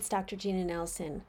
[0.00, 0.34] it's Dr.
[0.34, 1.24] Gina Nelson,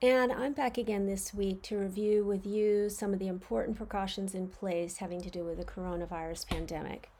[0.00, 4.32] and I'm back again this week to review with you some of the important precautions
[4.32, 7.10] in place having to do with the coronavirus pandemic.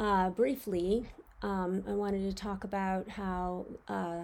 [0.00, 1.06] Uh, briefly,
[1.42, 4.22] um, I wanted to talk about how uh,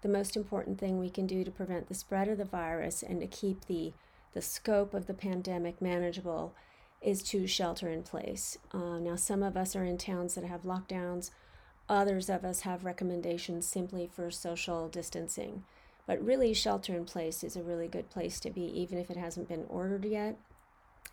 [0.00, 3.20] the most important thing we can do to prevent the spread of the virus and
[3.20, 3.92] to keep the,
[4.32, 6.54] the scope of the pandemic manageable
[7.02, 8.56] is to shelter in place.
[8.72, 11.32] Uh, now, some of us are in towns that have lockdowns
[11.88, 15.64] Others of us have recommendations simply for social distancing.
[16.06, 19.16] But really, shelter in place is a really good place to be, even if it
[19.16, 20.38] hasn't been ordered yet.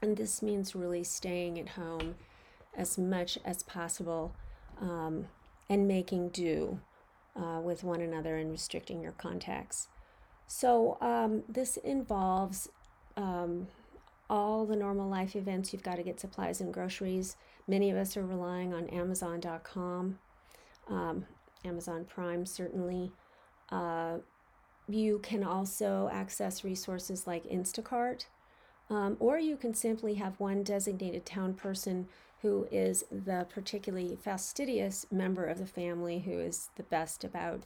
[0.01, 2.15] And this means really staying at home
[2.75, 4.33] as much as possible
[4.79, 5.27] um,
[5.69, 6.79] and making do
[7.35, 9.87] uh, with one another and restricting your contacts.
[10.47, 12.67] So, um, this involves
[13.15, 13.67] um,
[14.29, 15.71] all the normal life events.
[15.71, 17.37] You've got to get supplies and groceries.
[17.67, 20.17] Many of us are relying on Amazon.com
[20.91, 21.25] um,
[21.65, 23.11] Amazon Prime, certainly.
[23.69, 24.17] Uh,
[24.87, 28.25] you can also access resources like Instacart,
[28.89, 32.07] um, or you can simply have one designated town person
[32.41, 37.63] who is the particularly fastidious member of the family who is the best about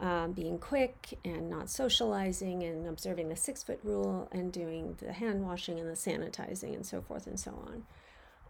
[0.00, 5.12] um, being quick and not socializing and observing the six foot rule and doing the
[5.12, 7.84] hand washing and the sanitizing and so forth and so on.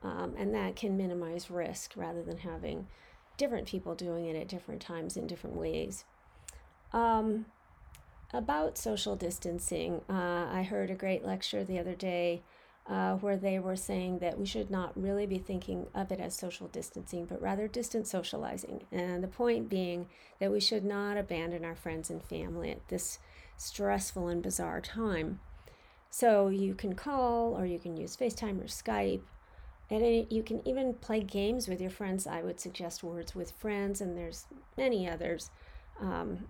[0.05, 2.87] Um, and that can minimize risk rather than having
[3.37, 6.05] different people doing it at different times in different ways.
[6.93, 7.47] Um,
[8.33, 12.43] about social distancing, uh, I heard a great lecture the other day
[12.89, 16.35] uh, where they were saying that we should not really be thinking of it as
[16.35, 18.83] social distancing, but rather distant socializing.
[18.91, 20.09] And the point being
[20.41, 23.19] that we should not abandon our friends and family at this
[23.57, 25.41] stressful and bizarre time.
[26.11, 29.23] So you can call or you can use FaceTime or Skype
[29.93, 32.27] and you can even play games with your friends.
[32.27, 34.47] I would suggest Words with Friends, and there's
[34.79, 35.51] many others.
[36.01, 36.49] Um,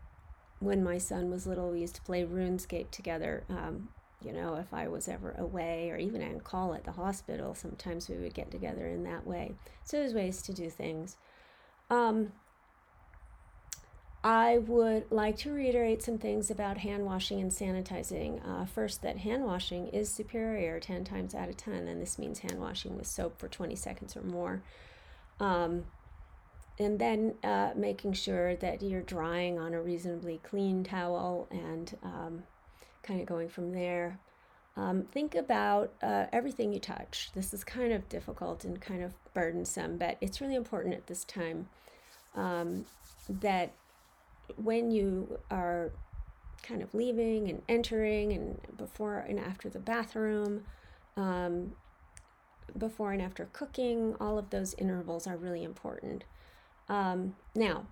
[0.60, 3.42] when my son was little, we used to play RuneScape together.
[3.48, 3.88] Um,
[4.22, 8.08] you know, if I was ever away or even on call at the hospital, sometimes
[8.08, 9.54] we would get together in that way.
[9.82, 11.16] So there's ways to do things.
[11.90, 12.30] Um,
[14.24, 18.40] I would like to reiterate some things about hand washing and sanitizing.
[18.48, 22.38] Uh, first, that hand washing is superior 10 times out of 10, and this means
[22.38, 24.62] hand washing with soap for 20 seconds or more.
[25.40, 25.86] Um,
[26.78, 32.44] and then uh, making sure that you're drying on a reasonably clean towel and um,
[33.02, 34.20] kind of going from there.
[34.76, 37.30] Um, think about uh, everything you touch.
[37.34, 41.24] This is kind of difficult and kind of burdensome, but it's really important at this
[41.24, 41.68] time
[42.34, 42.86] um,
[43.28, 43.72] that
[44.56, 45.92] when you are
[46.62, 50.64] kind of leaving and entering and before and after the bathroom,
[51.16, 51.72] um,
[52.76, 56.24] before and after cooking, all of those intervals are really important.
[56.88, 57.86] Um, now,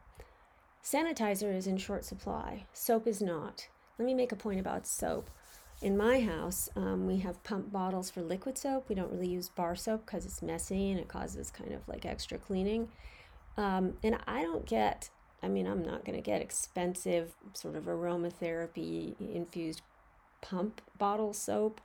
[0.82, 3.68] sanitizer is in short supply, soap is not.
[3.98, 5.28] Let me make a point about soap.
[5.82, 8.88] In my house, um, we have pump bottles for liquid soap.
[8.88, 12.04] We don't really use bar soap because it's messy and it causes kind of like
[12.04, 12.88] extra cleaning.
[13.56, 15.08] Um, and I don't get
[15.42, 19.82] I mean, I'm not going to get expensive sort of aromatherapy infused
[20.40, 21.80] pump bottle soap.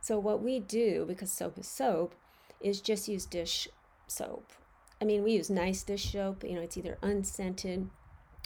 [0.00, 2.14] So, what we do, because soap is soap,
[2.60, 3.68] is just use dish
[4.06, 4.52] soap.
[5.00, 7.88] I mean, we use nice dish soap, you know, it's either unscented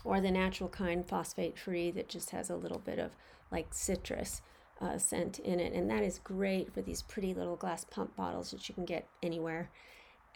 [0.05, 3.13] or the natural kind, phosphate free, that just has a little bit of
[3.51, 4.43] like citrus
[4.81, 5.73] uh, scent in it.
[5.73, 9.09] And that is great for these pretty little glass pump bottles that you can get
[9.23, 9.71] anywhere.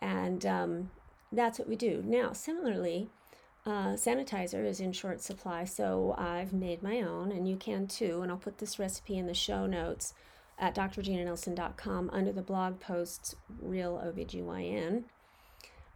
[0.00, 0.90] And um,
[1.30, 2.02] that's what we do.
[2.04, 3.10] Now, similarly,
[3.66, 8.22] uh, sanitizer is in short supply, so I've made my own, and you can too.
[8.22, 10.14] And I'll put this recipe in the show notes
[10.58, 15.04] at drginanelson.com under the blog posts Real OBGYN.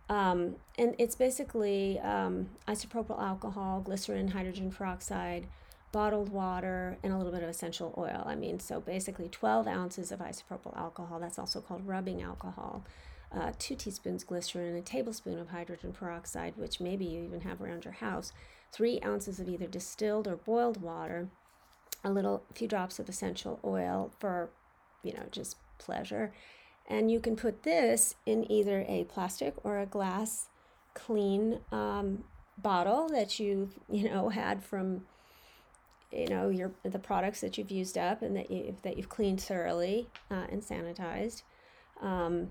[0.08, 5.46] Um, and it's basically um, isopropyl alcohol, glycerin, hydrogen peroxide,
[5.90, 8.22] bottled water, and a little bit of essential oil.
[8.26, 11.18] I mean, so basically 12 ounces of isopropyl alcohol.
[11.18, 12.84] That's also called rubbing alcohol
[13.34, 17.84] uh, two teaspoons glycerin, a tablespoon of hydrogen peroxide, which maybe you even have around
[17.84, 18.32] your house,
[18.72, 21.28] three ounces of either distilled or boiled water,
[22.04, 24.50] a little few drops of essential oil for,
[25.02, 26.32] you know, just pleasure.
[26.86, 30.48] And you can put this in either a plastic or a glass
[30.94, 32.24] clean um,
[32.58, 35.06] bottle that you've, you know, had from
[36.10, 39.40] you know your the products that you've used up and that you that you've cleaned
[39.40, 41.40] thoroughly uh, and sanitized
[42.02, 42.50] um,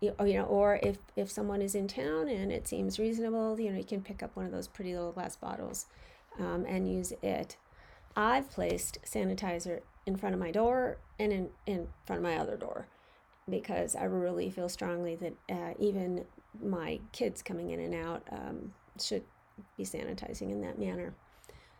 [0.00, 3.78] you know, or if if someone is in town and it seems reasonable, you know,
[3.78, 5.86] you can pick up one of those pretty little glass bottles
[6.38, 7.56] um, and use it.
[8.16, 12.56] I've placed sanitizer in front of my door and in, in front of my other
[12.56, 12.86] door
[13.48, 16.24] because I really feel strongly that uh, even
[16.62, 19.22] my kids coming in and out um, should
[19.76, 21.14] be sanitizing in that manner.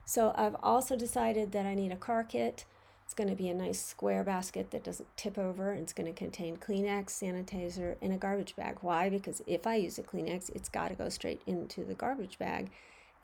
[0.04, 2.64] So I've also decided that I need a car kit.
[3.08, 5.70] It's going to be a nice square basket that doesn't tip over.
[5.70, 8.76] And it's going to contain Kleenex, sanitizer, and a garbage bag.
[8.82, 9.08] Why?
[9.08, 12.70] Because if I use a Kleenex, it's got to go straight into the garbage bag.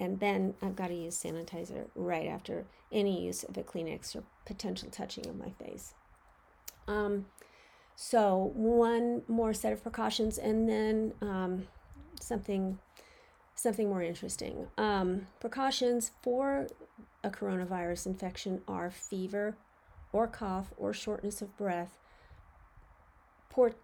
[0.01, 4.23] And then I've got to use sanitizer right after any use of a Kleenex or
[4.47, 5.93] potential touching of my face.
[6.89, 7.27] Um,
[7.95, 11.67] so, one more set of precautions, and then um,
[12.19, 12.79] something
[13.55, 14.67] something more interesting.
[14.79, 16.69] Um, precautions for
[17.23, 19.57] a coronavirus infection are fever
[20.15, 21.99] or cough or shortness of breath,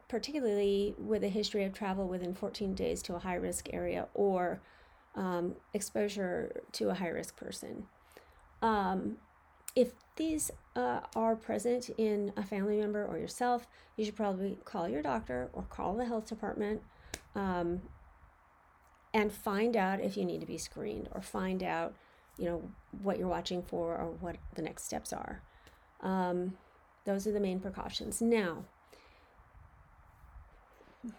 [0.09, 4.61] particularly with a history of travel within 14 days to a high risk area or
[5.17, 7.85] um, exposure to a high risk person.
[8.63, 9.17] Um,
[9.75, 13.67] if these uh, are present in a family member or yourself,
[13.97, 16.81] you should probably call your doctor or call the health department
[17.35, 17.83] um,
[19.13, 21.95] and find out if you need to be screened or find out,
[22.39, 22.63] you know,
[23.03, 25.43] what you're watching for or what the next steps are.
[26.03, 26.55] Um,
[27.05, 28.21] those are the main precautions.
[28.21, 28.65] Now,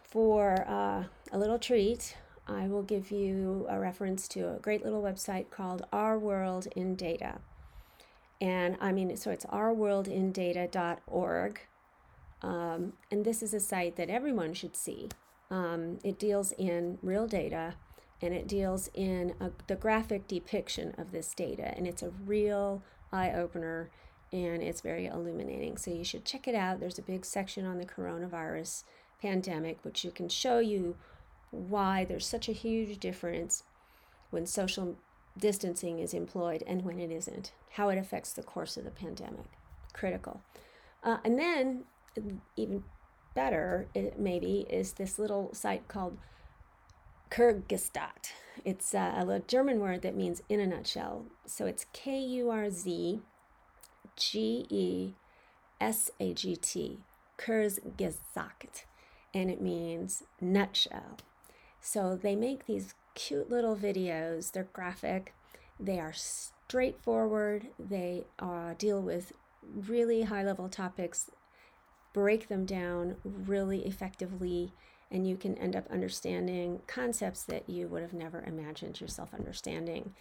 [0.03, 2.17] for uh, a little treat,
[2.47, 6.95] I will give you a reference to a great little website called Our World in
[6.95, 7.39] Data.
[8.39, 11.59] And I mean, so it's ourworldindata.org.
[12.41, 15.09] Um, and this is a site that everyone should see.
[15.51, 17.75] Um, it deals in real data
[18.21, 21.73] and it deals in a, the graphic depiction of this data.
[21.77, 23.89] And it's a real eye opener
[24.31, 25.77] and it's very illuminating.
[25.77, 26.79] So you should check it out.
[26.79, 28.83] There's a big section on the coronavirus
[29.21, 30.95] pandemic, which you can show you
[31.51, 33.63] why there's such a huge difference
[34.29, 34.97] when social
[35.37, 39.45] distancing is employed and when it isn't, how it affects the course of the pandemic.
[39.93, 40.41] Critical.
[41.03, 41.83] Uh, and then,
[42.55, 42.83] even
[43.33, 46.17] better, it maybe, is this little site called
[47.29, 48.31] Kurzgesagt.
[48.63, 51.25] It's uh, a German word that means in a nutshell.
[51.45, 53.21] So it's K U R Z
[54.15, 55.13] G E
[55.79, 56.99] S A G T,
[57.37, 58.83] Kurzgesagt,
[59.33, 61.17] and it means nutshell.
[61.79, 64.51] So they make these cute little videos.
[64.51, 65.33] They're graphic,
[65.79, 69.33] they are straightforward, they uh, deal with
[69.75, 71.31] really high level topics,
[72.13, 74.73] break them down really effectively,
[75.09, 80.13] and you can end up understanding concepts that you would have never imagined yourself understanding.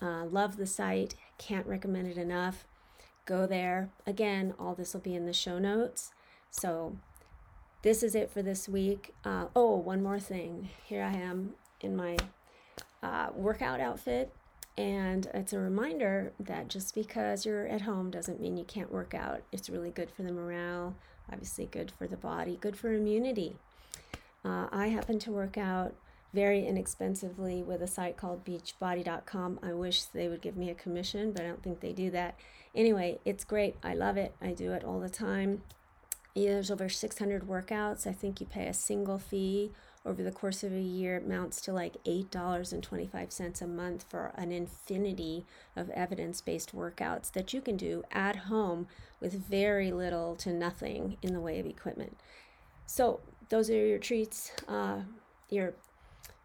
[0.00, 2.66] Uh, love the site, can't recommend it enough.
[3.26, 3.90] Go there.
[4.06, 6.12] Again, all this will be in the show notes.
[6.50, 6.96] So
[7.82, 9.14] this is it for this week.
[9.24, 10.70] Uh, oh, one more thing.
[10.84, 12.16] Here I am in my
[13.02, 14.32] uh, workout outfit.
[14.78, 19.14] And it's a reminder that just because you're at home doesn't mean you can't work
[19.14, 19.42] out.
[19.50, 20.94] It's really good for the morale,
[21.32, 23.56] obviously, good for the body, good for immunity.
[24.44, 25.94] Uh, I happen to work out
[26.36, 29.58] very inexpensively with a site called beachbody.com.
[29.62, 32.38] I wish they would give me a commission, but I don't think they do that.
[32.74, 33.74] Anyway, it's great.
[33.82, 34.34] I love it.
[34.40, 35.62] I do it all the time.
[36.34, 38.06] There's over 600 workouts.
[38.06, 39.72] I think you pay a single fee
[40.04, 41.16] over the course of a year.
[41.16, 47.54] It amounts to like $8.25 a month for an infinity of evidence based workouts that
[47.54, 48.86] you can do at home
[49.20, 52.18] with very little to nothing in the way of equipment.
[52.84, 55.00] So, those are your treats, uh,
[55.48, 55.74] your,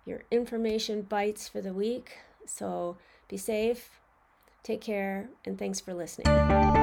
[0.05, 2.17] your information bites for the week.
[2.46, 4.00] So, be safe,
[4.63, 6.80] take care, and thanks for listening.